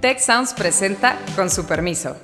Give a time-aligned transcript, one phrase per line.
[0.00, 2.14] Tech Sounds presenta con su permiso.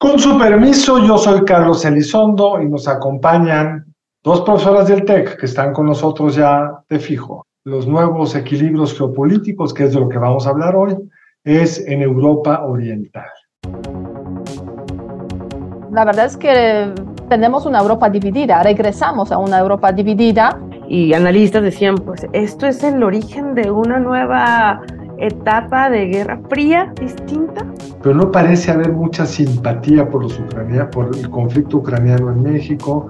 [0.00, 3.94] Con su permiso, yo soy Carlos Elizondo y nos acompañan
[4.24, 7.46] dos profesoras del TEC que están con nosotros ya de fijo.
[7.64, 10.96] Los nuevos equilibrios geopolíticos, que es de lo que vamos a hablar hoy,
[11.44, 13.30] es en Europa Oriental.
[15.92, 16.92] La verdad es que
[17.28, 20.58] tenemos una Europa dividida, regresamos a una Europa dividida.
[20.88, 24.82] Y analistas decían, pues esto es el origen de una nueva
[25.18, 27.64] etapa de guerra fría distinta.
[28.02, 33.08] Pero no parece haber mucha simpatía por los ucranianos, por el conflicto ucraniano en México.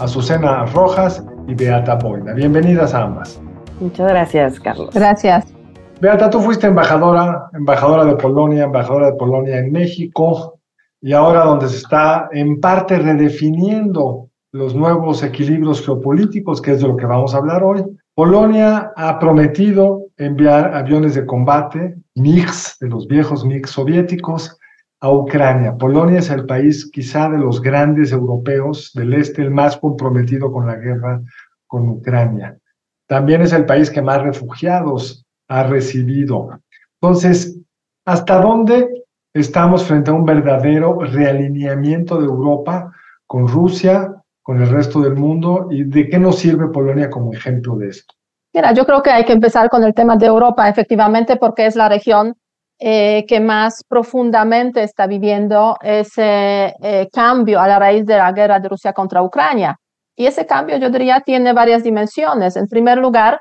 [0.00, 2.32] Azucena Rojas y Beata Boina.
[2.32, 3.40] Bienvenidas a ambas.
[3.80, 4.90] Muchas gracias, Carlos.
[4.94, 5.55] Gracias.
[5.98, 10.60] Beata, tú fuiste embajadora, embajadora de Polonia, embajadora de Polonia en México,
[11.00, 16.88] y ahora donde se está en parte redefiniendo los nuevos equilibrios geopolíticos, que es de
[16.88, 17.82] lo que vamos a hablar hoy.
[18.14, 24.58] Polonia ha prometido enviar aviones de combate, MiGs, de los viejos MiGs soviéticos,
[25.00, 25.76] a Ucrania.
[25.76, 30.66] Polonia es el país quizá de los grandes europeos del este, el más comprometido con
[30.66, 31.22] la guerra
[31.66, 32.58] con Ucrania.
[33.06, 36.60] También es el país que más refugiados ha recibido.
[37.00, 37.58] Entonces,
[38.04, 42.92] ¿hasta dónde estamos frente a un verdadero realineamiento de Europa
[43.26, 45.68] con Rusia, con el resto del mundo?
[45.70, 48.14] ¿Y de qué nos sirve Polonia como ejemplo de esto?
[48.52, 51.76] Mira, yo creo que hay que empezar con el tema de Europa, efectivamente, porque es
[51.76, 52.34] la región
[52.78, 58.60] eh, que más profundamente está viviendo ese eh, cambio a la raíz de la guerra
[58.60, 59.76] de Rusia contra Ucrania.
[60.14, 62.56] Y ese cambio, yo diría, tiene varias dimensiones.
[62.56, 63.38] En primer lugar,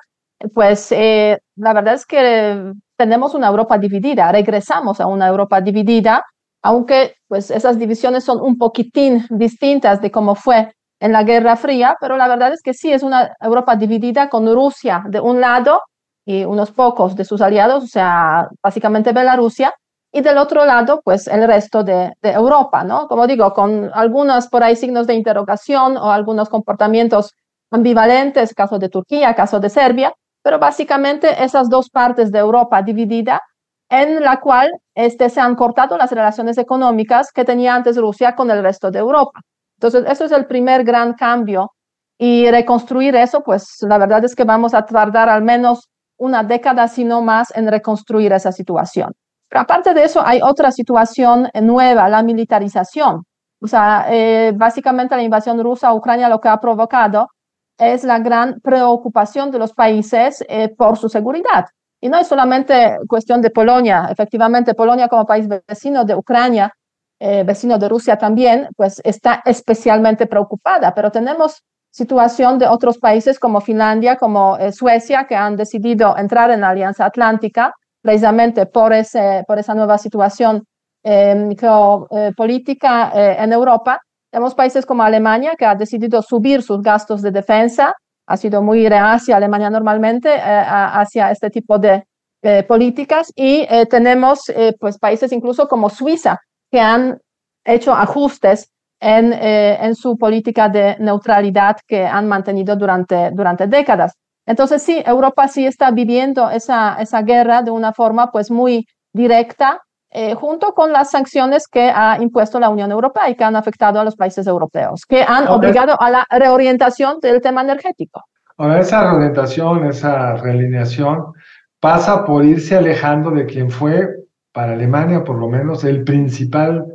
[0.53, 6.23] pues eh, la verdad es que tenemos una Europa dividida, regresamos a una Europa dividida,
[6.61, 11.95] aunque pues esas divisiones son un poquitín distintas de cómo fue en la Guerra Fría,
[11.99, 15.81] pero la verdad es que sí es una Europa dividida con Rusia de un lado
[16.25, 19.73] y unos pocos de sus aliados, o sea, básicamente Bielorrusia,
[20.11, 23.07] y del otro lado, pues el resto de, de, Europa, ¿no?
[23.07, 27.33] Como digo, con algunos por ahí signos de interrogación o algunos comportamientos
[27.69, 30.13] ambivalentes, caso de Turquía, caso de Serbia,
[30.45, 33.41] pero básicamente esas dos partes de Europa dividida
[33.89, 38.51] en la cual este, se han cortado las relaciones económicas que tenía antes Rusia con
[38.51, 39.39] el resto de Europa.
[39.79, 41.71] Entonces, eso es el primer gran cambio
[42.19, 45.89] y reconstruir eso, pues la verdad es que vamos a tardar al menos
[46.19, 49.13] una década, si no más, en reconstruir esa situación.
[49.49, 53.23] Pero aparte de eso, hay otra situación nueva, la militarización.
[53.59, 57.29] O sea, eh, básicamente la invasión rusa a Ucrania lo que ha provocado
[57.77, 61.65] es la gran preocupación de los países eh, por su seguridad.
[62.01, 66.71] Y no es solamente cuestión de Polonia, efectivamente Polonia como país vecino de Ucrania,
[67.19, 73.39] eh, vecino de Rusia también, pues está especialmente preocupada, pero tenemos situación de otros países
[73.39, 78.93] como Finlandia, como eh, Suecia, que han decidido entrar en la Alianza Atlántica precisamente por,
[78.93, 80.65] ese, por esa nueva situación
[81.03, 84.01] geopolítica en Europa
[84.35, 87.95] tenemos países como Alemania, que ha decidido subir sus gastos de defensa,
[88.27, 92.03] ha sido muy reacia Alemania normalmente eh, hacia este tipo de
[92.41, 96.37] eh, políticas y eh, tenemos pues países incluso como Suiza
[96.69, 97.17] que han
[97.63, 98.69] hecho ajustes
[98.99, 104.15] en, en su política de neutralidad que han mantenido durante, durante décadas.
[104.45, 109.81] Entonces sí, Europa sí está viviendo esa, esa guerra de una forma pues muy directa
[110.17, 113.99] eh, junto con las sanciones que ha impuesto la Unión Europea y que han afectado
[113.99, 118.23] a los países europeos, que han obligado a la reorientación del tema energético.
[118.57, 121.33] Ahora, esa reorientación, esa realineación
[121.81, 124.07] pasa por irse alejando de quien fue,
[124.53, 126.85] para Alemania por lo menos, el principal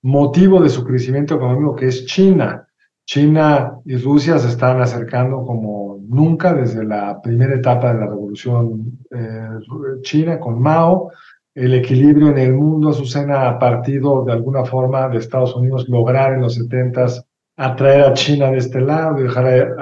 [0.00, 2.66] motivo de su crecimiento económico, que es China.
[3.04, 8.98] China y Rusia se están acercando como nunca desde la primera etapa de la revolución
[9.10, 11.10] eh, china con Mao
[11.54, 16.34] el equilibrio en el mundo, Azucena, ha partido de alguna forma de Estados Unidos lograr
[16.34, 17.06] en los 70
[17.56, 19.76] atraer a China de este lado dejar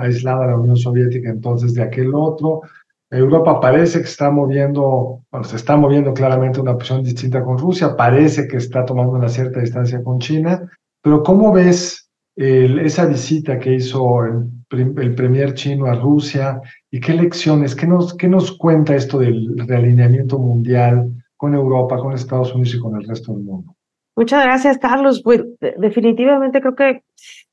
[0.00, 2.62] aislada a la Unión Soviética entonces de aquel otro.
[3.10, 7.96] Europa parece que está moviendo, bueno, se está moviendo claramente una posición distinta con Rusia,
[7.96, 10.68] parece que está tomando una cierta distancia con China,
[11.02, 16.60] pero ¿cómo ves esa visita que hizo el, el premier chino a Rusia
[16.90, 22.14] y qué lecciones, qué nos, qué nos cuenta esto del realineamiento mundial con Europa, con
[22.14, 23.74] Estados Unidos y con el resto del mundo.
[24.16, 25.22] Muchas gracias, Carlos.
[25.22, 25.42] Pues
[25.78, 27.02] definitivamente creo que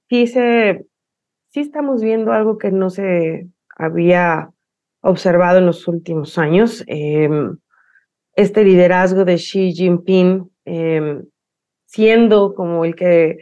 [0.10, 0.86] sí, se,
[1.50, 4.50] sí estamos viendo algo que no se había
[5.02, 6.84] observado en los últimos años.
[6.88, 7.58] Em,
[8.36, 11.24] este liderazgo de Xi Jinping em,
[11.86, 13.38] siendo como el que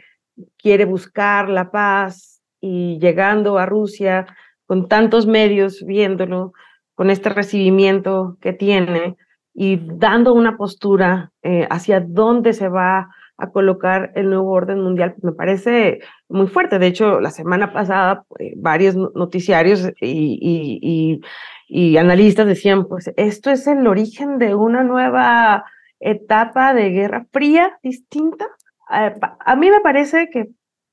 [0.58, 4.26] quiere buscar la paz y llegando a Rusia
[4.72, 6.54] con tantos medios viéndolo,
[6.94, 9.18] con este recibimiento que tiene
[9.52, 15.14] y dando una postura eh, hacia dónde se va a colocar el nuevo orden mundial,
[15.20, 15.98] me parece
[16.30, 16.78] muy fuerte.
[16.78, 21.20] De hecho, la semana pasada eh, varios noticiarios y,
[21.68, 25.66] y, analistas decían, pues esto es el origen de una nueva
[26.00, 28.46] etapa de guerra fría distinta.
[28.90, 30.46] Eh, a mí me parece que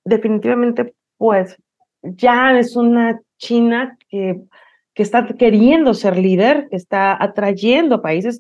[0.04, 1.56] definitivamente, pues
[2.02, 4.40] ya es una China que,
[4.94, 8.40] que está queriendo ser líder, que está atrayendo países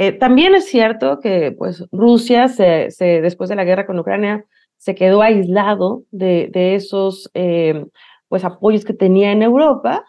[0.00, 4.44] eh, también es cierto que pues, Rusia, se, después de la guerra con Ucrania,
[4.76, 7.84] se quedó aislado de, de esos eh,
[8.28, 10.04] pues, apoyos que tenía en Europa,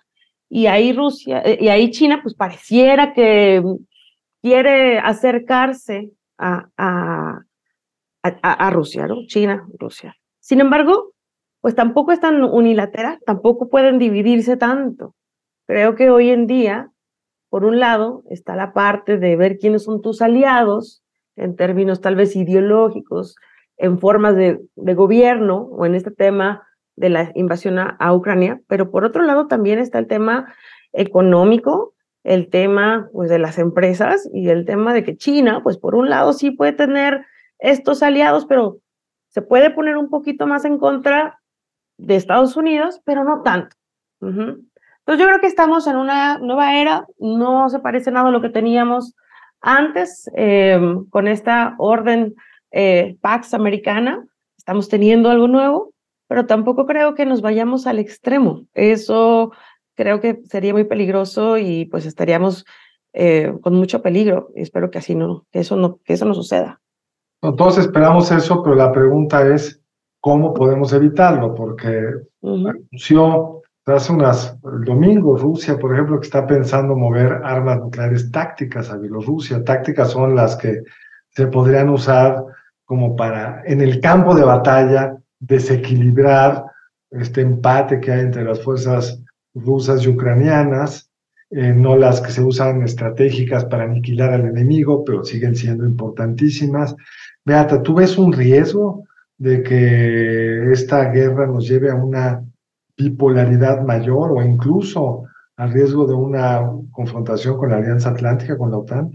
[0.48, 3.64] y ahí Rusia, eh, y ahí China, pues pareciera que
[4.44, 7.40] quiere acercarse a, a,
[8.22, 9.26] a, Rusia, ¿no?
[9.26, 10.16] China, Rusia.
[10.40, 11.14] Sin embargo,
[11.62, 15.16] pues tampoco es tan unilateral, tampoco pueden dividirse tanto.
[15.68, 16.92] Creo que hoy en día
[17.50, 21.04] por un lado, está la parte de ver quiénes son tus aliados
[21.36, 23.36] en términos tal vez ideológicos,
[23.78, 29.06] en formas de, gobierno o en este tema de la invasión a, Ucrania, pero por
[29.06, 30.54] otro lado también está el tema
[30.92, 35.96] económico, el tema pues de las empresas y el tema de que China, pues por
[35.96, 37.26] un lado sí puede tener
[37.58, 38.80] estos aliados, pero
[39.30, 41.39] se puede poner un poquito más en contra
[42.00, 43.76] de Estados Unidos, pero no tanto.
[44.22, 44.66] Entonces
[45.20, 48.50] yo creo que estamos en una nueva era, no se parece nada a lo que
[48.50, 49.16] teníamos
[49.62, 52.36] antes em, con esta orden
[52.72, 54.26] eh, Pax americana,
[54.58, 55.94] estamos teniendo algo nuevo,
[56.28, 58.66] pero tampoco creo que nos vayamos al extremo.
[58.74, 59.52] Eso
[59.96, 62.66] creo que sería muy peligroso y pues estaríamos
[63.14, 64.50] eh, con mucho peligro.
[64.56, 66.80] Espero que así no, que eso no, que eso no suceda.
[67.42, 69.79] todos esperamos eso, pero la pregunta es
[70.20, 73.60] cómo podemos evitarlo, porque anunció
[73.96, 78.98] Hace unas, el domingo Rusia, por ejemplo, que está pensando mover armas nucleares tácticas a
[78.98, 79.64] Bielorrusia.
[79.64, 80.84] Tácticas son las que
[81.30, 82.44] se podrían usar
[82.86, 86.66] como para, en el campo de batalla, desequilibrar
[87.10, 89.20] este empate que hay entre las fuerzas
[89.56, 91.10] rusas y ucranianas,
[91.50, 96.96] eh, no las que se usan estratégicas para aniquilar al enemigo, pero siguen siendo importantísimas.
[97.44, 99.06] Beata, ¿tú ves un riesgo
[99.40, 102.44] de que esta guerra nos lleve a una
[102.98, 105.24] bipolaridad mayor o incluso
[105.56, 109.12] al riesgo de una confrontación con la Alianza Atlántica, con la OTAN?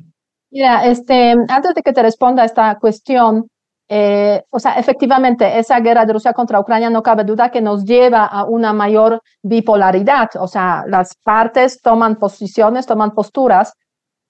[0.50, 3.48] Mira, este, antes de que te responda a esta cuestión,
[3.88, 7.84] eh, o sea, efectivamente, esa guerra de Rusia contra Ucrania no cabe duda que nos
[7.84, 13.74] lleva a una mayor bipolaridad, o sea, las partes toman posiciones, toman posturas,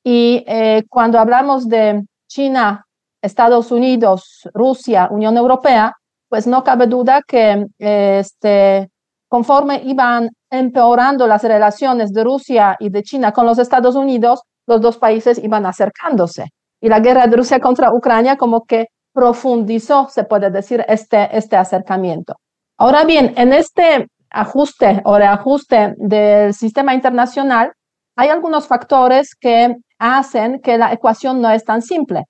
[0.02, 2.84] y eh, cuando hablamos de China,
[3.24, 5.92] Estados Unidos, Rusia, Unión Europea,
[6.28, 8.90] pues no cabe duda que este,
[9.28, 14.80] conforme iban empeorando las relaciones de Rusia y de China con los Estados Unidos, los
[14.80, 16.46] dos países iban acercándose.
[16.80, 21.56] Y la guerra de Rusia contra Ucrania como que profundizó, se puede decir, este, este
[21.56, 22.34] acercamiento.
[22.76, 27.72] Ahora bien, en este ajuste o reajuste del sistema internacional,
[28.16, 32.24] hay algunos factores que hacen que la ecuación no es tan simple.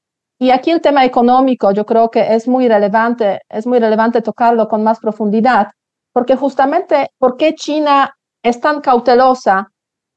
[0.44, 4.68] Y aquí el tema económico, yo creo que es muy relevante, es muy relevante tocarlo
[4.68, 5.68] con más profundidad,
[6.12, 9.68] porque justamente, ¿por qué China es tan cautelosa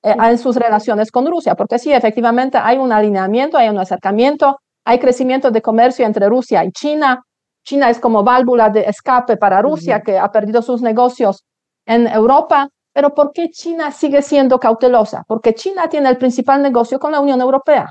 [0.03, 1.55] eh, en sus relaciones con Rusia?
[1.55, 6.61] Porque sí, efectivamente hay un alineamiento, hay un acercamiento, hay crecimiento de comercio entre Rusia
[6.65, 7.23] y China.
[7.63, 11.45] China es como válvula de escape para Rusia, que ha perdido sus negocios
[11.85, 12.67] en Europa.
[12.91, 15.23] Pero ¿por qué China sigue siendo cautelosa?
[15.25, 17.87] Porque China tiene el principal negocio con la Unión Europea.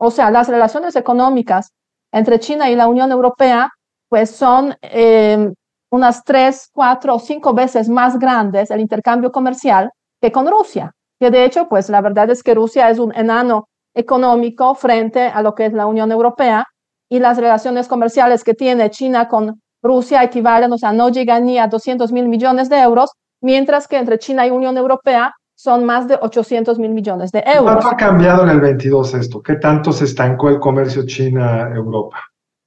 [0.00, 1.72] O sea, las relaciones económicas
[2.10, 3.70] entre China y la Unión Europea
[4.08, 5.52] pues son eh,
[5.90, 9.90] unas tres, cuatro o cinco veces más grandes el intercambio comercial
[10.20, 10.92] que con Rusia.
[11.20, 15.42] Que de hecho, pues la verdad es que Rusia es un enano económico frente a
[15.42, 16.66] lo que es la Unión Europea
[17.10, 21.58] y las relaciones comerciales que tiene China con Rusia equivalen, o sea, no llegan ni
[21.58, 23.10] a 200 mil millones de euros,
[23.42, 27.64] mientras que entre China y Unión Europea son más de 800 mil millones de euros.
[27.64, 29.42] ¿Cuánto ha cambiado en el 22 esto?
[29.42, 32.16] ¿Qué tanto se estancó el comercio China-Europa?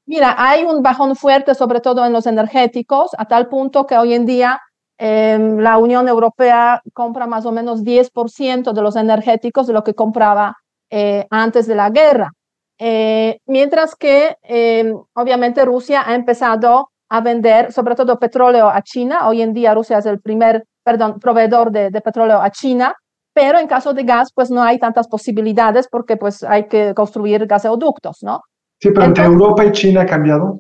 [0.06, 4.14] Mira, hay un bajón fuerte, sobre todo en los energéticos, a tal punto que hoy
[4.14, 4.62] en día
[5.00, 9.96] em, la Unión Europea compra más o menos 10% de los energéticos de lo que
[9.96, 10.58] compraba
[10.92, 12.32] eh, antes de la guerra.
[12.78, 19.28] Eh, mientras que, em, obviamente, Rusia ha empezado a vender sobre todo petróleo a China.
[19.28, 22.94] Hoy en día Rusia es el primer, perdón, proveedor de, de petróleo a China,
[23.34, 27.46] pero en caso de gas, pues no hay tantas posibilidades porque pues hay que construir
[27.48, 28.42] gasoductos, ¿no?
[28.80, 30.60] Sí, pero entre Europa y China ha cambiado.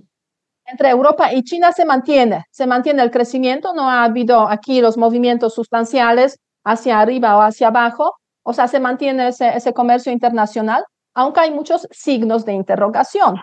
[0.65, 4.97] entre Europa y China se mantiene, se mantiene el crecimiento, no ha habido aquí los
[4.97, 8.13] movimientos sustanciales hacia arriba o hacia abajo,
[8.43, 13.35] o sea, se mantiene ese, ese comercio internacional, aunque hay muchos signos de interrogación.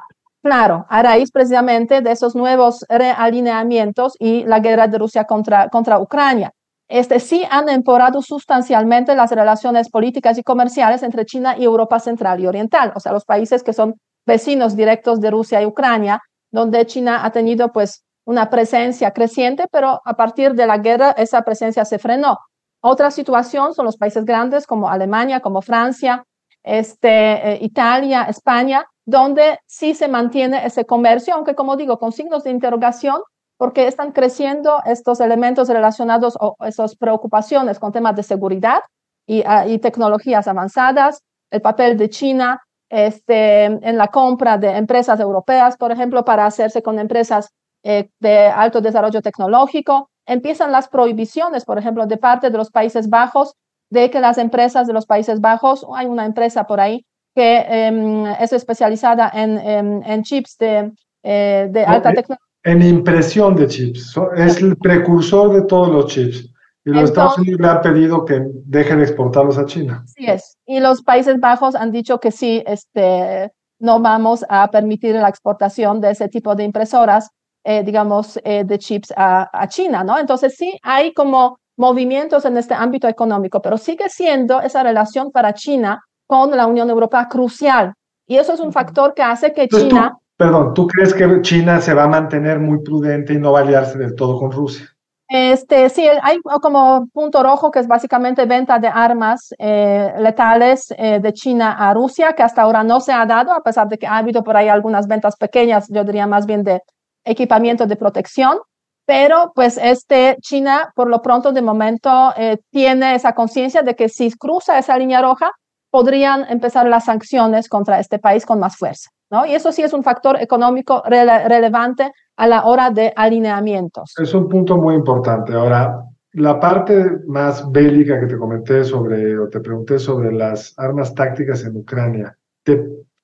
[0.43, 5.99] Claro, a raíz precisamente de esos nuevos realineamientos y la guerra de Rusia contra, contra
[5.99, 6.51] Ucrania.
[6.91, 12.41] Este sí han empeorado sustancialmente las relaciones políticas y comerciales entre China y Europa Central
[12.41, 13.95] y Oriental, o sea, los países que son
[14.27, 16.19] vecinos directos de Rusia y Ucrania,
[16.51, 21.43] donde China ha tenido pues una presencia creciente, pero a partir de la guerra esa
[21.43, 22.37] presencia se frenó.
[22.83, 26.25] Otra situación son los países grandes como Alemania, como Francia,
[26.65, 32.43] este, eh, Italia, España, donde sí se mantiene ese comercio, aunque como digo, con signos
[32.43, 33.21] de interrogación,
[33.61, 38.81] porque están creciendo estos elementos relacionados o esas preocupaciones con temas de seguridad
[39.27, 45.21] y, ah, y tecnologías avanzadas, el papel de China este, en la compra de empresas
[45.21, 47.51] europeas, por ejemplo, para hacerse con empresas
[47.83, 50.09] eh, de alto desarrollo tecnológico.
[50.25, 53.53] Empiezan las prohibiciones, por ejemplo, de parte de los Países Bajos,
[53.91, 57.05] de que las empresas de los Países Bajos, hay una empresa por ahí
[57.37, 59.59] que em, es especializada en,
[60.03, 62.50] en, chips de, eh, de alta tecnología.
[62.63, 66.51] En impresión de chips, es el precursor de todos los chips.
[66.85, 70.03] Y los Estados Unidos le han pedido que dejen de exportarlos a China.
[70.07, 70.57] Sí es.
[70.67, 76.01] Y los Países Bajos han dicho que sí, este, no vamos a permitir la exportación
[76.01, 77.31] de ese tipo de impresoras,
[77.65, 80.19] eh, digamos, eh, de chips a, a, China, ¿no?
[80.19, 85.55] Entonces sí hay como movimientos en este ámbito económico, pero sigue siendo esa relación para
[85.55, 87.93] China con la Unión Europea crucial.
[88.27, 90.17] Y eso es un factor que hace que China...
[90.41, 93.63] perdón, ¿tú crees que China se va a mantener muy prudente y no va a
[93.63, 94.87] aliarse del todo con Rusia?
[95.29, 101.21] Este, sí, hay como punto rojo que es básicamente venta de armas eh, letales eh,
[101.21, 104.07] de China a Rusia, que hasta ahora no se ha dado, a pesar de que
[104.07, 106.81] ha habido por ahí algunas ventas pequeñas, yo diría más bien de
[107.23, 108.57] equipamiento de protección.
[109.05, 114.09] Pero pues este China, por lo pronto, de momento, eh, tiene esa conciencia de que
[114.09, 115.51] si cruza esa línea roja,
[115.91, 119.11] podrían empezar las sanciones contra este país con más fuerza.
[119.31, 119.47] ¿No?
[119.47, 124.15] Y eso sí es un factor económico relevante a la hora de alineamientos.
[124.19, 125.53] Es un punto muy importante.
[125.53, 131.15] Ahora, la parte más bélica que te comenté sobre, o te pregunté sobre las armas
[131.15, 132.37] tácticas en Ucrania,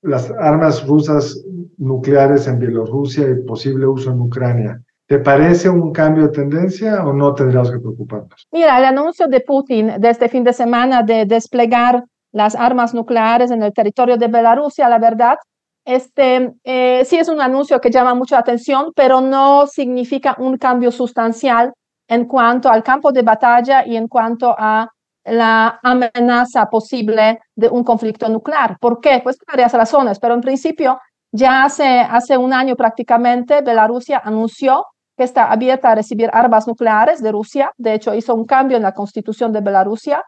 [0.01, 1.43] las armas rusas
[1.77, 4.81] nucleares en Bielorrusia y posible uso en Ucrania.
[5.07, 8.45] ¿Te parece un cambio de tendencia o no tendríamos que preocuparnos?
[8.51, 13.51] Mira, el anuncio de Putin de este fin de semana de desplegar las armas nucleares
[13.51, 15.37] en el territorio de Bielorrusia, la verdad,
[15.87, 20.91] este, eh, sí es un anuncio que llama mucha atención, pero no significa un cambio
[20.91, 21.71] sustancial
[22.09, 24.89] en cuanto al campo de batalla y en cuanto a
[25.23, 28.77] la amenaza posible de un conflicto nuclear.
[28.81, 29.21] ¿Por qué?
[29.23, 30.99] Pues varias razones, pero en principio
[31.31, 37.21] ya hace, hace un año prácticamente Bielorrusia anunció que está abierta a recibir armas nucleares
[37.21, 37.71] de Rusia.
[37.77, 40.21] De hecho, hizo un cambio en la constitución de Bielorrusia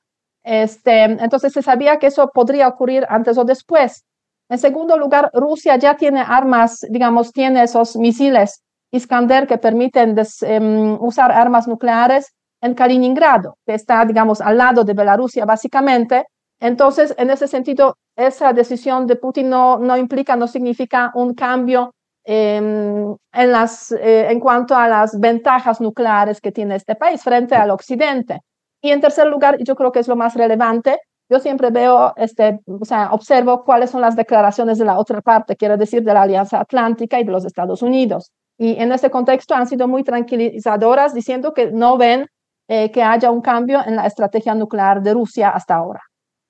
[0.43, 4.05] este, entonces se sabía que eso podría ocurrir antes o después.
[4.49, 10.97] En segundo lugar, Rusia ya tiene armas, digamos, tiene esos misiles Iskander que permiten em,
[10.99, 16.25] usar armas nucleares en Kaliningrado, que está, digamos, al lado de Bielorrusia básicamente.
[16.59, 21.93] Entonces, en ese sentido, esa decisión de Putin no, no implica, no significa un cambio
[22.25, 27.55] em, en, las, eh, en cuanto a las ventajas nucleares que tiene este país frente
[27.55, 28.41] al Occidente.
[28.81, 32.59] Y en tercer lugar, yo creo que es lo más relevante, yo siempre veo, este,
[32.65, 36.23] o sea, observo cuáles son las declaraciones de la otra parte, quiero decir, de la
[36.23, 38.31] Alianza Atlántica y de los Estados Unidos.
[38.57, 42.25] Y en ese contexto han sido muy tranquilizadoras diciendo que no ven
[42.67, 46.01] eh, que haya un cambio en la estrategia nuclear de Rusia hasta ahora.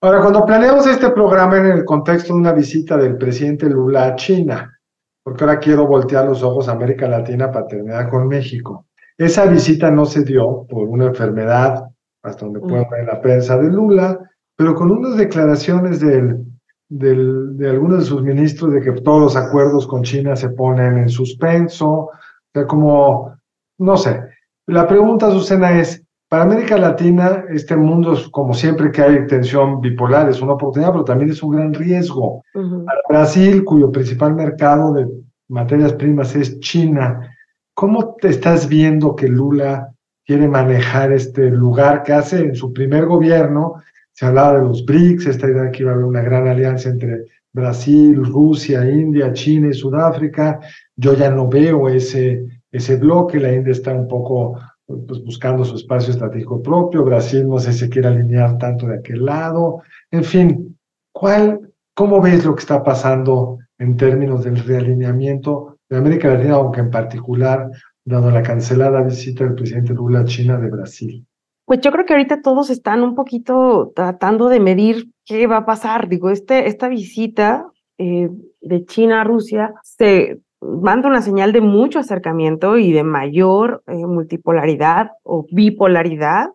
[0.01, 4.15] Ahora, cuando planeamos este programa en el contexto de una visita del presidente Lula a
[4.15, 4.79] China,
[5.23, 8.85] porque ahora quiero voltear los ojos a América Latina para terminar con México.
[9.17, 11.83] Esa visita no se dio por una enfermedad
[12.23, 14.17] hasta donde puedo ver la prensa de Lula,
[14.59, 16.43] pero con unas declaraciones del,
[16.89, 20.97] del, de algunos de sus ministros de que todos los acuerdos con China se ponen
[20.97, 22.11] en suspenso, o
[22.53, 23.33] sea, como,
[23.77, 24.21] no sé.
[24.67, 29.79] La pregunta, Susana, es, para América Latina, este mundo, es, como siempre que hay tensión
[29.79, 32.43] bipolar, es una oportunidad, pero también es un gran riesgo.
[32.51, 35.07] Para Brasil, cuyo principal mercado de
[35.47, 37.33] materias primas es China,
[37.73, 39.89] ¿cómo te estás viendo que Lula
[40.25, 43.81] quiere manejar este lugar que hace en su primer gobierno.
[44.19, 46.89] Se hablaba de los BRICS, esta idea de que iba a haber una gran alianza
[46.89, 50.59] entre Brasil, Rusia, India, China y Sudáfrica.
[50.97, 55.77] Yo ya no veo ese, ese bloque, la India está un poco pues, buscando su
[55.77, 59.83] espacio estratégico propio, Brasil no sé si se quiere alinear tanto de aquel lado.
[60.11, 60.77] En fin,
[61.13, 66.81] ¿cuál, ¿cómo ves lo que está pasando en términos del realineamiento de América Latina, aunque
[66.81, 67.71] en particular
[68.03, 71.25] dado la cancelada visita del presidente Lula a China de Brasil?
[71.69, 75.65] Pues yo creo que ahorita todos están un poquito tratando de medir qué va a
[75.67, 76.09] pasar.
[76.09, 77.67] Digo, este, esta visita
[77.99, 78.27] eh,
[78.59, 83.93] de China a Rusia se manda una señal de mucho acercamiento y de mayor eh,
[83.93, 86.47] multipolaridad o bipolaridad.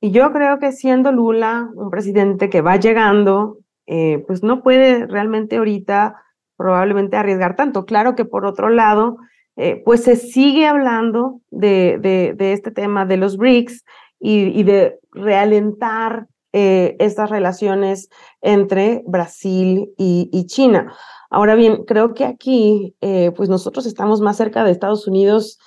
[0.00, 5.06] Y yo creo que siendo Lula un presidente que va llegando, eh, pues no puede
[5.06, 6.16] realmente ahorita
[6.56, 7.84] probablemente arriesgar tanto.
[7.84, 9.18] Claro que por otro lado,
[9.54, 11.98] eh, pues se sigue hablando de,
[12.36, 13.84] de, este tema de los BRICS
[14.20, 18.10] y, de realentar eh, estas relaciones
[18.40, 20.94] entre Brasil y, China.
[21.30, 25.58] Ahora bien, creo que aquí, eh, pues nosotros estamos más cerca de Estados Unidos,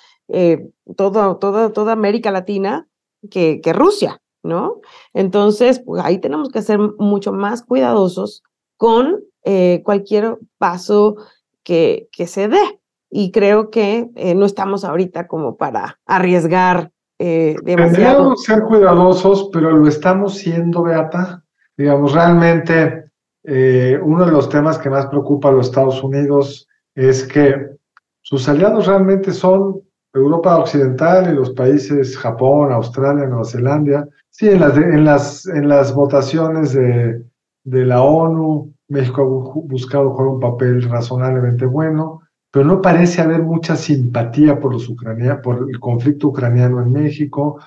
[0.96, 2.88] todo, toda América Latina,
[3.30, 4.80] que, que Rusia, ¿no?
[5.12, 8.42] Entonces, pues ahí tenemos que ser mucho más cuidadosos
[8.76, 9.20] con
[9.82, 11.16] cualquier paso
[11.62, 12.80] que, que se dé
[13.16, 17.94] y creo que eh, no estamos ahorita como para arriesgar eh, demasiado.
[17.94, 21.44] Tendríamos ser cuidadosos, pero lo estamos siendo, Beata.
[21.76, 23.04] Digamos, realmente
[23.44, 27.68] eh, uno de los temas que más preocupa a los Estados Unidos es que
[28.22, 29.80] sus aliados realmente son
[30.12, 34.08] Europa Occidental y los países Japón, Australia, Nueva Zelanda.
[34.30, 37.22] Sí, en las, en las, en las votaciones de,
[37.64, 42.23] de la ONU, México ha buscado jugar un papel razonablemente bueno
[42.54, 47.58] pero no parece haber mucha simpatía por, los ucranianos, por el conflicto ucraniano en México,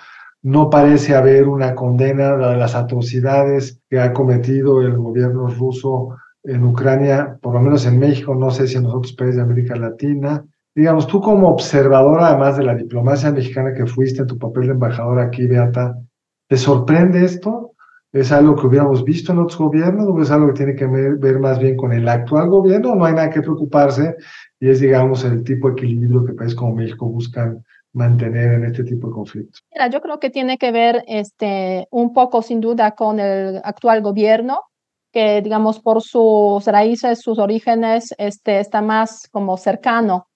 [0.43, 6.63] no parece haber una condena de las atrocidades que ha cometido el gobierno ruso en
[6.63, 9.75] Ucrania, por lo menos en México, no sé si en los otros países de América
[9.75, 10.45] Latina.
[10.73, 14.71] Digamos, tú como observadora, además de la diplomacia mexicana que fuiste en tu papel de
[14.71, 15.97] embajador aquí, Beata,
[16.47, 17.73] ¿te sorprende esto?
[18.13, 21.39] ¿Es algo que hubiéramos visto en otros gobiernos o es algo que tiene que ver,
[21.39, 22.95] más bien con el actual gobierno?
[22.95, 24.15] No hay nada que preocuparse
[24.59, 28.83] y es, digamos, el tipo de equilibrio que países como México buscan mantener en este
[28.83, 29.63] tipo de conflictos.
[29.73, 34.01] Mira, yo creo que tiene que ver este, un poco, sin duda, con el actual
[34.01, 34.61] gobierno,
[35.11, 40.27] que, digamos, por sus raíces, sus orígenes, este, está más como cercano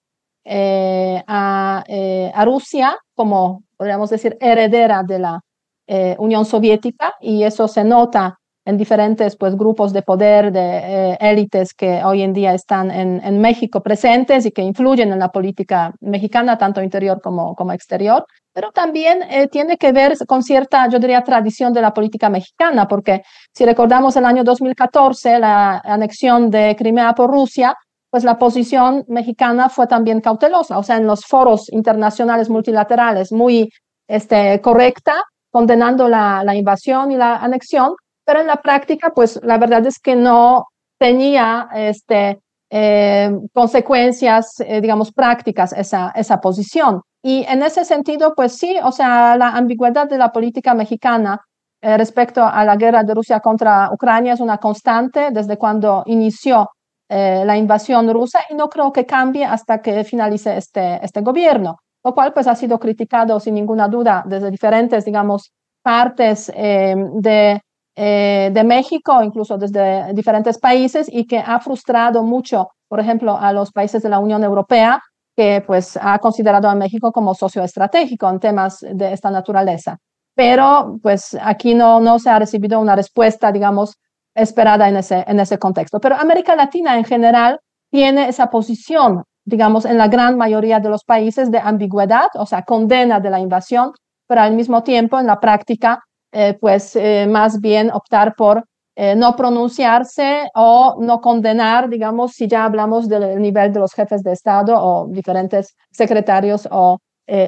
[0.44, 5.40] eh, a, eh, a Rusia, como podríamos decir, heredera de la
[5.86, 11.18] eh, Unión Soviética y eso se nota en diferentes pues, grupos de poder, de eh,
[11.20, 15.30] élites que hoy en día están en, en, México presentes y que influyen en la
[15.30, 18.24] política mexicana, tanto interior como, como exterior.
[18.52, 22.86] Pero también eh, tiene que ver con cierta, yo diría, tradición de la política mexicana,
[22.86, 27.74] porque si recordamos el año 2014, la anexión de Crimea por Rusia,
[28.10, 33.70] pues la posición mexicana fue también cautelosa, o sea, en los foros internacionales multilaterales muy
[34.06, 35.14] este, correcta,
[35.52, 40.16] condenando la, invasión y la anexión, pero en la práctica, pues la verdad es que
[40.16, 40.66] no
[40.98, 47.02] tenía este, eh, consecuencias, eh, digamos, prácticas esa, esa posición.
[47.22, 51.40] Y en ese sentido, pues sí, o sea, la ambigüedad de la política mexicana
[51.82, 56.70] eh, respecto a la guerra de Rusia contra Ucrania es una constante desde cuando inició
[57.14, 62.14] la invasión rusa y no creo que cambie hasta que finalice este, este gobierno lo
[62.14, 67.60] cual pues ha sido criticado sin ninguna duda desde diferentes, digamos, partes eh, de,
[67.96, 73.52] eh, de México, incluso desde diferentes países, y que ha frustrado mucho, por ejemplo, a
[73.52, 75.00] los países de la Unión Europea,
[75.36, 79.98] que pues ha considerado a México como socio estratégico en temas de esta naturaleza.
[80.34, 83.96] Pero pues aquí no, no se ha recibido una respuesta, digamos,
[84.34, 86.00] esperada en ese, en ese contexto.
[86.00, 87.60] Pero América Latina en general
[87.90, 92.62] tiene esa posición digamos, en la gran mayoría de los países de ambigüedad, o sea,
[92.62, 93.92] condena de la invasión,
[94.26, 96.02] pero al mismo tiempo en la práctica,
[96.32, 102.46] eh, pues eh, más bien optar por eh, no pronunciarse o no condenar, digamos, si
[102.46, 106.98] ya hablamos del nivel de los jefes de Estado o diferentes secretarios o,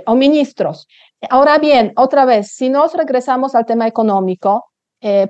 [0.06, 0.86] o ministros.
[1.28, 4.64] Ahora bien, otra vez, si nos regresamos al tema económico,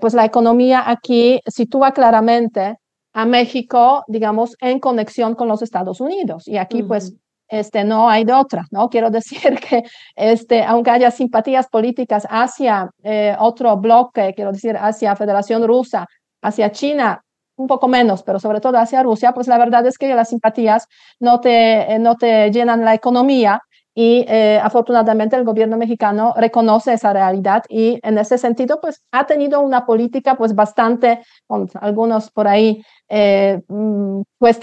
[0.00, 2.76] pues la economía aquí sitúa claramente
[3.14, 6.46] a México, digamos, en conexión con los Estados Unidos.
[6.46, 7.14] Y aquí, pues,
[7.48, 8.88] este, no hay de otra, ¿no?
[8.90, 9.84] Quiero decir que,
[10.16, 16.06] este, aunque haya simpatías políticas hacia eh, otro bloque, quiero decir, hacia Federación Rusa,
[16.42, 17.22] hacia China,
[17.56, 20.88] un poco menos, pero sobre todo hacia Rusia, pues la verdad es que las simpatías
[21.20, 23.60] no te, no te llenan la economía
[23.94, 29.26] y eh, afortunadamente el gobierno mexicano reconoce esa realidad y en ese sentido pues ha
[29.26, 34.58] tenido una política pues bastante, con algunos por ahí eh, mm, pues,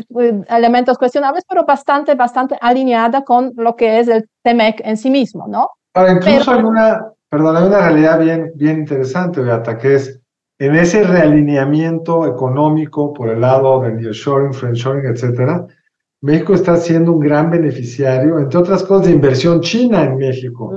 [0.49, 5.47] elementos cuestionables, pero bastante, bastante alineada con lo que es el TEMEC en sí mismo,
[5.47, 5.69] ¿no?
[5.93, 10.19] Ahora, incluso hay una, perdón, hay una realidad bien, bien interesante, Beata, que es
[10.59, 15.65] en ese realineamiento económico por el lado del nearshoring, friendshoring, etcétera,
[16.21, 20.71] México está siendo un gran beneficiario, entre otras cosas, de inversión china en México,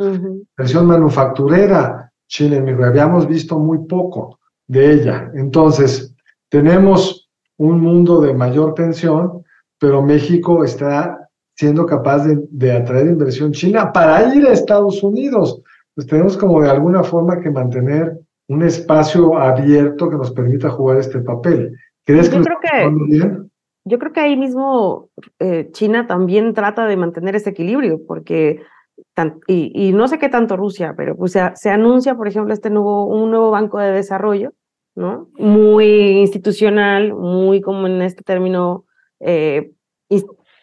[0.57, 2.85] inversión manufacturera china en México.
[2.85, 5.31] Habíamos visto muy poco de ella.
[5.35, 6.15] Entonces,
[6.49, 7.29] tenemos
[7.59, 9.45] un mundo de mayor tensión,
[9.79, 15.63] pero México está siendo capaz de, de atraer inversión china para ir a Estados Unidos.
[15.95, 20.99] Pues tenemos como de alguna forma que mantener un espacio abierto que nos permita jugar
[20.99, 21.77] este papel.
[22.05, 23.45] ¿Crees yo creo que,
[23.85, 28.63] Yo creo que ahí mismo eh, China también trata de mantener ese equilibrio, porque,
[29.47, 33.31] y, no sé qué tanto Rusia, pero pues se, anuncia, por ejemplo, este nuevo, un
[33.31, 34.53] nuevo banco de desarrollo,
[34.95, 35.29] ¿no?
[35.39, 35.87] Muy
[36.21, 38.85] institucional, muy como en este término
[39.21, 39.73] eh,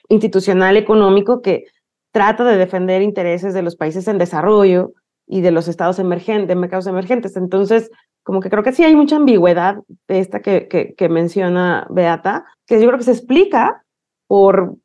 [0.10, 1.66] institucional económico que
[2.12, 4.94] trata de defender intereses de los países en desarrollo,
[5.32, 7.38] y de los estados emergentes, mercados emergentes.
[7.38, 7.90] Entonces,
[8.24, 12.80] como que creo que sí hay mucha ambigüedad de esta que, que, menciona Beata, que
[12.80, 13.84] yo creo que se explica
[14.28, 14.76] por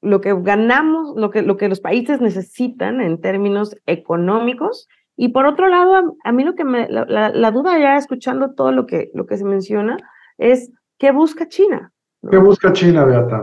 [0.00, 4.88] lo que ganamos, lo que, lo que los países necesitan en términos económicos.
[5.16, 8.86] Y por otro lado, a, mí lo que me, la, duda ya escuchando todo lo
[8.86, 9.96] que, lo que se menciona
[10.38, 11.92] es, ¿qué busca China?
[12.30, 13.42] ¿Qué busca China, Beata?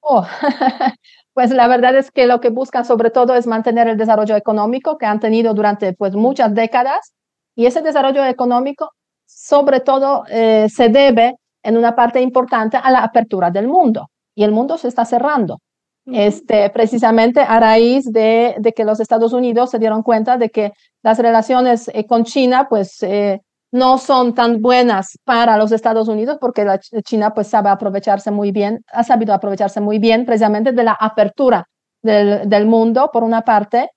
[0.00, 0.24] Oh,
[1.34, 4.98] pues la verdad es que lo que buscan sobre todo es mantener el desarrollo económico
[4.98, 7.14] que han tenido durante pues muchas décadas
[7.56, 8.92] y ese desarrollo económico
[9.26, 14.44] sobre todo eh, se debe en una parte importante a la apertura del mundo y
[14.44, 15.58] el mundo se está cerrando.
[16.06, 20.72] Este, precisamente a raíz de, de, que los Estados Unidos se dieron cuenta de que
[21.02, 23.40] las relaciones eh, con China pues eh,
[23.72, 28.52] no son tan buenas para los Estados Unidos porque la China pues sabe aprovecharse muy
[28.52, 31.66] bien, ha sabido aprovecharse muy bien precisamente de la apertura
[32.02, 33.90] del, del mundo, por una parte,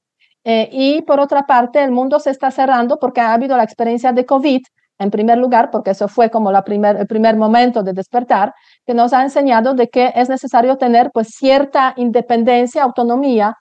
[0.50, 4.12] eh, y por otra parte el mundo se está cerrando porque ha habido la experiencia
[4.12, 4.62] de COVID,
[5.00, 8.54] en primer lugar, porque eso fue como la primer, el primer momento de despertar,
[8.86, 13.56] que nos ha enseñado de que es necesario tener pues cierta independencia, autonomía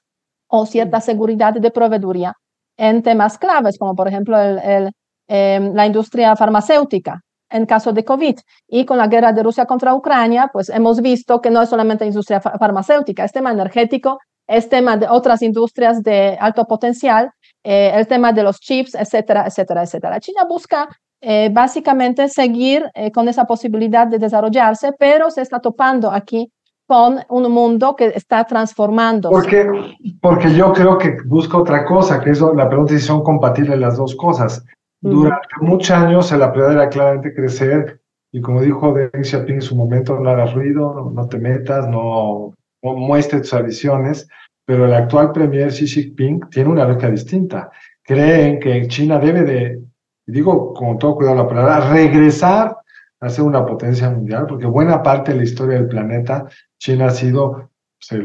[0.48, 2.32] o cierta seguridad de proveeduría
[2.76, 4.90] en temas claves, como por ejemplo el, el
[5.30, 7.20] Em, la industria farmacéutica
[7.50, 8.36] en caso de COVID.
[8.66, 12.06] Y con la guerra de Rusia contra Ucrania, pues hemos visto que no es solamente
[12.06, 17.30] industria farmacéutica, es tema energético, es tema de otras industrias de alto potencial,
[17.62, 20.20] eh, el tema de los chips, etcétera, etcétera, etcétera.
[20.20, 20.88] China busca
[21.20, 26.50] eh, básicamente seguir eh, con esa posibilidad de desarrollarse, pero se está topando aquí
[26.86, 29.28] con un mundo que está transformando.
[29.30, 29.70] Porque,
[30.22, 33.98] porque yo creo que busca otra cosa, que es la pregunta si son compatibles las
[33.98, 34.64] dos cosas.
[35.00, 39.74] Durante muchos años la prioridad era claramente crecer y como dijo Deng Xiaoping en su
[39.74, 44.28] momento, no hagas ruido, no, te metas, no, no, muestres tus ambiciones,
[44.64, 47.70] pero el actual premier Xi Jinping tiene una lógica distinta.
[48.02, 49.82] Creen que China debe de,
[50.26, 52.76] digo con todo cuidado la palabra, regresar
[53.20, 56.46] a ser una potencia mundial, porque buena parte de la historia del planeta,
[56.78, 58.22] China ha sido pues,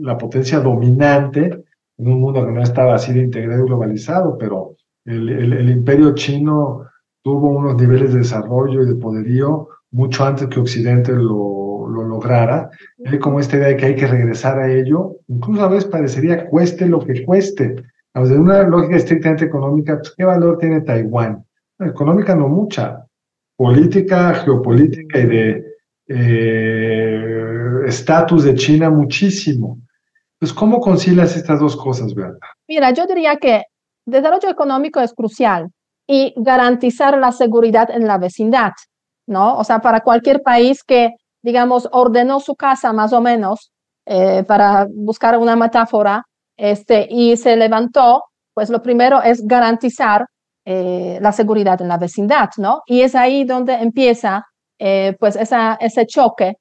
[0.00, 1.64] la potencia dominante
[1.98, 6.86] en un mundo que no estaba así de integrado y globalizado, pero el, imperio chino
[7.22, 12.70] tuvo unos niveles de desarrollo y de poderío mucho antes que Occidente lo, lo lograra.
[13.04, 16.46] Hay como esta idea de que hay que regresar a ello, incluso a veces parecería
[16.46, 17.76] cueste lo que cueste.
[18.14, 21.44] Desde una lógica estrictamente económica, pues, ¿qué valor tiene Taiwán?
[21.78, 23.06] Económica no mucha,
[23.56, 25.64] política, geopolítica y de
[26.08, 29.78] eh, estatus de China muchísimo.
[30.38, 32.46] Pues, ¿cómo concilias estas dos cosas, Beata?
[32.68, 33.62] Mira, yo diría que
[34.04, 35.68] desarrollo económico es crucial
[36.06, 38.72] y garantizar la seguridad en la vecindad,
[39.26, 39.56] ¿no?
[39.56, 41.10] O sea, para cualquier país que,
[41.42, 43.72] digamos, ordenó su casa más o menos,
[44.06, 46.24] eh, para buscar una metáfora,
[46.56, 48.24] este, y se levantó,
[48.54, 50.26] pues lo primero es garantizar
[50.64, 52.82] eh, la seguridad en la vecindad, ¿no?
[52.86, 54.44] Y es ahí donde empieza,
[54.78, 56.54] eh, pues, esa, ese choque,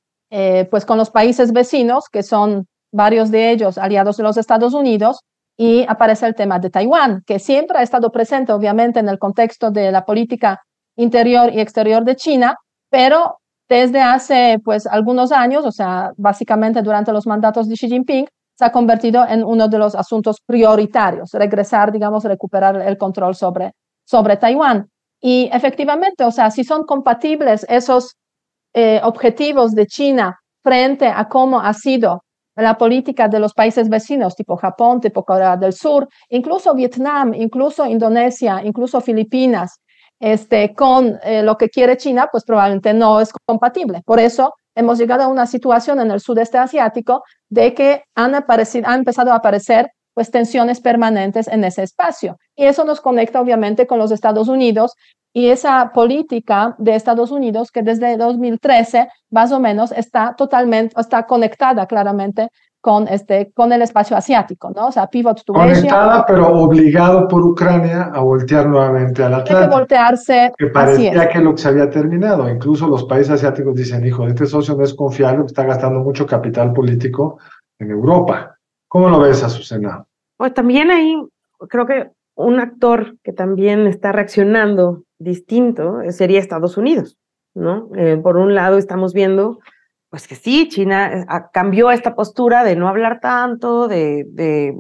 [0.70, 5.20] pues, con los países vecinos, que son varios de ellos aliados de los Estados Unidos,
[5.58, 9.72] y aparece el tema de Taiwán, que siempre ha estado presente, obviamente, en el contexto
[9.72, 10.60] de la política
[10.96, 12.56] interior y exterior de China,
[12.90, 13.41] pero
[13.72, 18.66] desde hace pues algunos años, o sea, básicamente durante los mandatos de Xi Jinping, se
[18.66, 23.72] ha convertido en uno de los asuntos prioritarios, regresar, digamos, recuperar el control sobre,
[24.04, 24.90] sobre Taiwán.
[25.22, 28.18] Y efectivamente, o sea, si son compatibles esos
[28.74, 32.24] eh, objetivos de China frente a cómo ha sido
[32.58, 37.86] la política de los países vecinos, tipo Japón, tipo Corea del Sur, incluso Vietnam, incluso
[37.86, 39.80] Indonesia, incluso Filipinas,
[40.22, 44.02] este, con eh, lo que quiere China, pues probablemente no es compatible.
[44.06, 48.88] Por eso hemos llegado a una situación en el sudeste asiático de que han, aparecido,
[48.88, 52.38] han empezado a aparecer pues tensiones permanentes en ese espacio.
[52.62, 54.96] Y eso nos conecta obviamente con los Estados Unidos,
[55.34, 61.26] y esa política de Estados Unidos que desde 2013 más o menos está totalmente, está
[61.26, 64.90] conectada claramente con, este, con el espacio asiático, ¿no?
[64.90, 69.60] O sea, pivot to Conectada, pero obligado por Ucrania a voltear nuevamente al Atlántico.
[69.60, 70.52] que voltearse.
[70.56, 72.48] Que parecía que lo que se había terminado.
[72.48, 76.74] Incluso los países asiáticos dicen, hijo, este socio no es confiable, está gastando mucho capital
[76.74, 77.40] político
[77.80, 78.56] en Europa.
[78.88, 80.06] ¿Cómo lo ves, Azucena?
[80.38, 81.16] Pues también ahí
[81.68, 87.18] creo que un actor que también está reaccionando distinto eh, sería Estados Unidos,
[87.54, 87.90] ¿no?
[87.96, 89.60] Eh, por un lado estamos viendo,
[90.10, 94.76] pues que sí, China eh, cambió esta postura de no hablar tanto, de, de,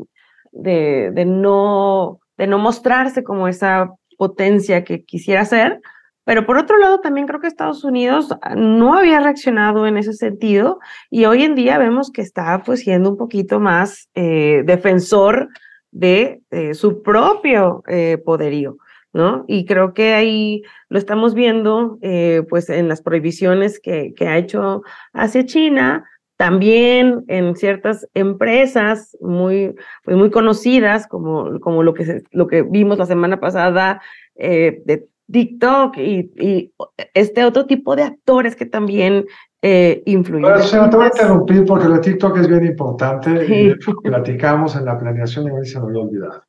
[0.52, 5.82] de, no, de no mostrarse como esa potencia que quisiera ser,
[6.24, 10.14] pero por otro lado también creo que Estados Unidos ah, no había reaccionado en ese
[10.14, 15.50] sentido y hoy en día vemos que está pues siendo un poquito más defensor
[15.92, 16.42] de
[16.74, 17.84] su propio
[18.24, 18.78] poderío.
[19.14, 19.44] ¿no?
[19.48, 24.38] Y creo que ahí lo estamos viendo, eh, pues, en las prohibiciones que, que ha
[24.38, 26.06] hecho hacia China,
[26.38, 32.98] también en ciertas empresas muy, pues, muy conocidas, como, como lo, que lo que vimos
[32.98, 34.02] la semana pasada
[34.36, 36.74] eh, de TikTok y, y,
[37.13, 39.26] este otro tipo de actores que también
[39.62, 40.52] eh, influyen.
[40.72, 43.48] Pero, te voy a interrumpir porque lo de TikTok es bien importante.
[43.48, 43.74] Sí.
[44.04, 46.44] platicamos en la planeación y se me había olvidado.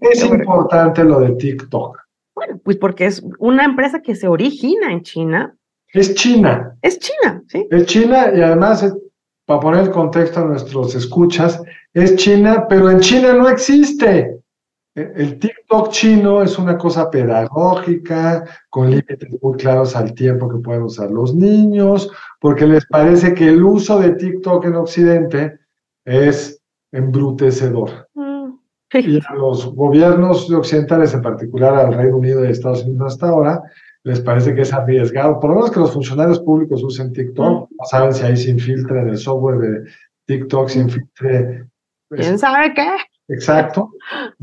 [0.00, 1.98] es importante lo de TikTok?
[2.34, 5.54] Bueno, pues porque es una empresa que se origina en China.
[5.92, 6.76] Es China.
[6.82, 7.66] Es China, sí.
[7.70, 8.94] Es China y además,
[9.44, 11.62] para poner el contexto a nuestros escuchas,
[11.94, 14.39] es China, pero en China no existe.
[14.94, 20.58] E, el TikTok chino es una cosa pedagógica, con límites muy claros al tiempo que
[20.58, 25.58] pueden usar los niños, porque les parece que el uso de TikTok en Occidente
[26.04, 26.60] es
[26.92, 28.08] embrutecedor.
[28.92, 33.62] Y a los gobiernos occidentales, en particular al Reino Unido y Estados Unidos hasta ahora,
[34.02, 35.38] les parece que es arriesgado.
[35.38, 37.70] Por lo menos que los funcionarios públicos usen TikTok.
[37.70, 39.90] No saben si ahí se infiltra en el software de
[40.26, 41.66] TikTok, se infiltre.
[42.08, 42.88] Pues, ¿Quién sabe qué?
[43.30, 43.92] Exacto.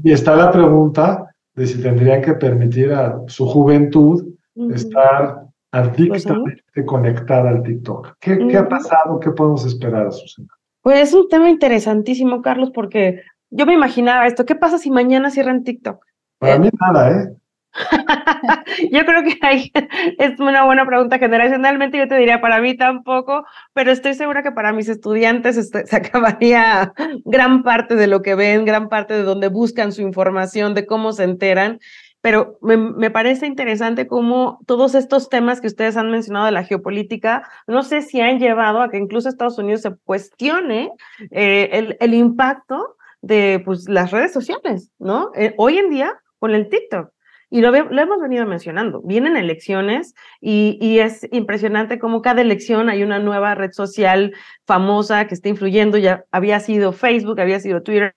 [0.04, 4.34] Y está la pregunta de si tendrían que permitir a su juventud
[4.74, 8.16] estar adictamente pues conectada al TikTok.
[8.20, 9.20] ¿Qué, ¿Qué, ha pasado?
[9.20, 10.48] ¿Qué podemos esperar, Susana?
[10.82, 14.46] Pues es un tema interesantísimo, Carlos, porque yo me imaginaba esto.
[14.46, 16.04] ¿Qué pasa si mañana cierran TikTok?
[16.40, 17.36] Para eh, mí nada, ¿eh?
[18.92, 19.72] yo creo que hay,
[20.18, 24.52] es una buena pregunta generacionalmente, yo te diría para mí tampoco, pero estoy segura que
[24.52, 26.94] para mis estudiantes este, se acabaría
[27.26, 31.12] gran parte de lo que ven, gran parte de donde buscan su información, de cómo
[31.14, 31.80] se enteran.
[32.20, 36.64] Pero me, me parece interesante cómo todos estos temas que ustedes han mencionado de la
[36.64, 40.92] geopolítica, no sé si han llevado a que incluso Estados Unidos se cuestione
[41.30, 45.32] eh, el, el impacto de pues, las redes sociales, ¿no?
[45.36, 47.12] Eh, hoy en día, con el TikTok.
[47.50, 49.02] Y lo, lo, hemos venido mencionando.
[49.04, 54.34] Vienen elecciones y, y, es impresionante cómo cada elección hay una nueva red social
[54.66, 55.98] famosa que está influyendo.
[55.98, 58.14] Ya había sido Facebook, había sido Twitter.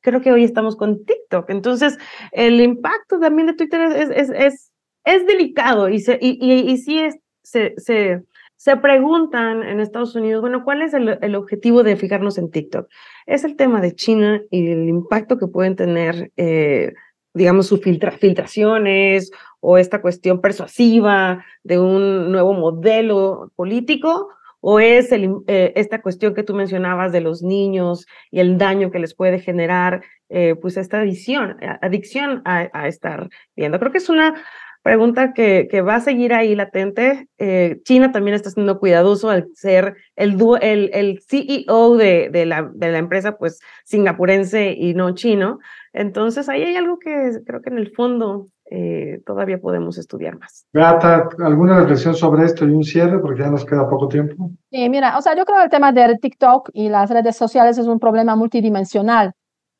[0.00, 1.50] Creo que hoy estamos con TikTok.
[1.50, 1.96] Entonces,
[2.32, 4.72] el impacto también de Twitter es, es, es,
[5.04, 8.22] es delicado y, se, y, y, y sí es, se, se,
[8.62, 12.88] se preguntan en Estados Unidos, bueno, ¿cuál es el, el, objetivo de fijarnos en TikTok?
[13.26, 16.92] Es el tema de China y el impacto que pueden tener, eh,
[17.34, 24.28] digamos, sus filtra filtraciones o esta cuestión persuasiva de un nuevo modelo político,
[24.60, 28.90] o es el, eh, esta cuestión que tú mencionabas de los niños y el daño
[28.90, 33.78] que les puede generar, eh, pues esta adicción, adicción a, a estar viendo.
[33.78, 34.34] Creo que es una
[34.82, 37.28] pregunta que, que va a seguir ahí latente.
[37.38, 42.70] Eh, China también está siendo cuidadoso al ser el, el, el CEO de, de, la,
[42.74, 45.58] de la empresa, pues singapurense y no chino.
[45.92, 50.66] Entonces ahí hay algo que creo que en el fondo eh, todavía podemos estudiar más.
[50.72, 53.18] Beata, ¿alguna reflexión sobre esto y un cierre?
[53.18, 54.50] Porque ya nos queda poco tiempo.
[54.70, 57.76] Sí, mira, o sea, yo creo que el tema de TikTok y las redes sociales
[57.76, 59.32] es un problema multidimensional.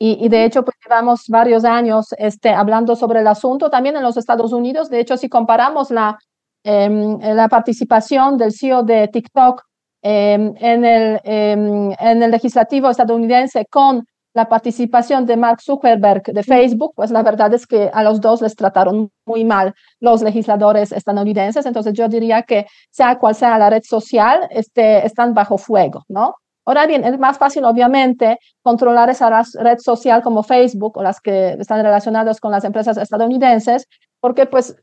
[0.04, 4.02] Y, y, de hecho, pues llevamos varios años este, hablando sobre el asunto también en
[4.02, 4.90] los Estados Unidos.
[4.90, 6.18] De hecho, si comparamos la,
[6.64, 9.62] eh, la participación del CEO de TikTok
[10.02, 16.42] eh, en, el, eh, en el legislativo estadounidense con la participación de Mark Zuckerberg de
[16.42, 20.90] Facebook, pues la verdad es que a los dos les trataron muy mal los legisladores
[20.90, 21.64] estadounidenses.
[21.64, 26.34] Entonces yo diría que sea cual sea la red social, este, están bajo fuego, ¿no?
[26.64, 31.52] Ahora bien, es más fácil, obviamente, controlar esa red social como Facebook o las que
[31.58, 33.88] están relacionadas con las empresas estadounidenses,
[34.20, 34.76] porque, pues,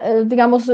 [0.00, 0.70] eh, digamos,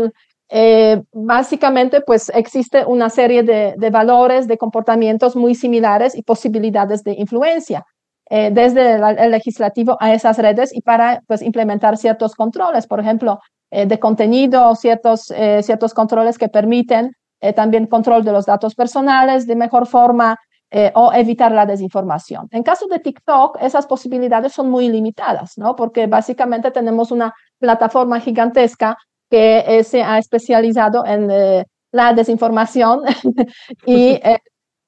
[0.48, 7.12] eh, básicamente, pues, existe una serie de, valores, de comportamientos muy similares y posibilidades de
[7.12, 7.84] influencia.
[8.28, 12.86] Eh, desde el, legislativo a esas redes y para pues, implementar ciertos controles.
[12.86, 13.38] Por ejemplo,
[13.70, 17.12] de contenido, ciertos, ciertos controles que permiten
[17.56, 20.38] también control de los datos personales de mejor forma
[20.94, 22.48] o evitar la desinformación.
[22.50, 25.76] En caso de TikTok, esas posibilidades son muy limitadas, ¿no?
[25.76, 28.96] Porque básicamente tenemos una plataforma gigantesca
[29.31, 33.02] que se ha especializado en la desinformación
[33.87, 34.20] y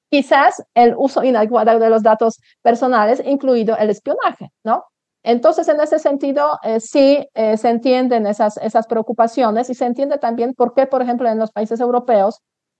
[0.09, 4.85] quizás el uso inadecuado de los datos personales, incluido el espionaje, ¿no?
[5.23, 10.17] Entonces, en ese sentido, eh, sí eh, se entienden esas, esas preocupaciones y se entiende
[10.17, 12.39] también por qué, por ejemplo, en los países europeos,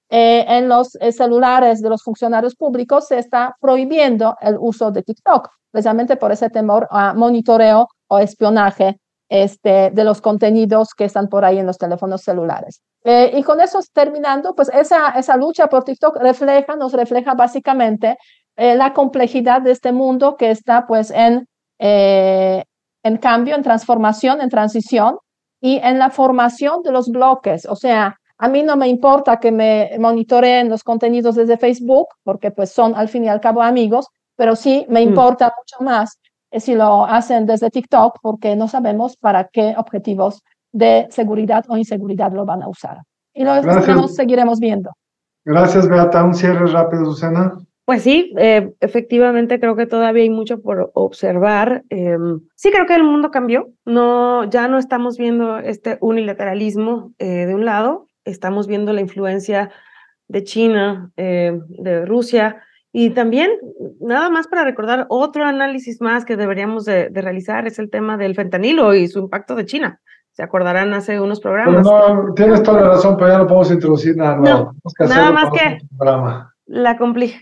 [0.09, 5.49] eh, en los celulares de los funcionarios públicos se está prohibiendo el uso de TikTok,
[5.71, 8.97] precisamente por ese temor a monitoreo o espionaje
[9.29, 12.81] este, de los contenidos que están por ahí en los teléfonos celulares.
[13.03, 18.17] Eh, y con eso terminando, pues esa, esa lucha por TikTok refleja, nos refleja básicamente
[18.57, 21.47] eh, la complejidad de este mundo que está pues en,
[21.79, 22.63] eh,
[23.03, 25.17] en cambio, en transformación, en transición
[25.61, 27.65] y en la formación de los bloques.
[27.67, 32.51] O sea, a mí no me importa que me monitoreen los contenidos desde Facebook, porque
[32.51, 35.09] pues son al fin y al cabo amigos, pero sí me mm.
[35.09, 36.19] importa mucho más
[36.51, 42.31] si lo hacen desde TikTok, porque no sabemos para qué objetivos de seguridad o inseguridad
[42.31, 42.99] lo van a usar.
[43.33, 44.91] Y lo seguiremos viendo.
[45.45, 46.23] Gracias, Beata.
[46.23, 47.57] Un cierre rápido, Susana.
[47.85, 51.83] Pues sí, eh, efectivamente creo que todavía hay mucho por observar.
[51.89, 53.69] Em, sí creo que el mundo cambió.
[53.83, 59.71] No, ya no estamos viendo este unilateralismo eh, de un lado, estamos viendo la influencia
[60.27, 63.51] de China, eh, de Rusia, y también,
[63.99, 68.35] nada más para recordar, otro análisis más que deberíamos de, realizar es el tema del
[68.35, 69.99] fentanilo y su impacto de China.
[70.31, 71.83] Se acordarán hace unos programas.
[71.83, 74.73] no, tienes toda la razón, pero ya no podemos introducir nada nuevo.
[74.99, 76.97] nada más que la,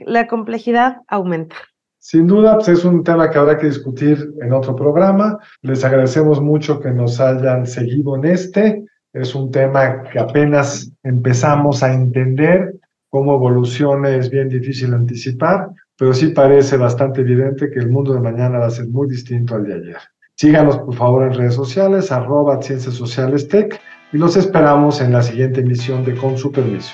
[0.06, 1.56] la complejidad aumenta.
[2.00, 5.38] Sin duda, pues es un tema que habrá que discutir en otro programa.
[5.62, 8.86] Les agradecemos mucho que nos hayan seguido en este.
[9.20, 12.76] Es un tema que apenas empezamos a entender
[13.10, 18.20] cómo evolucione es bien difícil anticipar, pero sí parece bastante evidente que el mundo de
[18.20, 19.98] mañana va a ser muy distinto al de ayer.
[20.36, 23.82] Síganos por favor en redes sociales, arroba Ciencias Sociales Tech,
[24.14, 26.94] y los esperamos en la siguiente emisión de Con su permiso.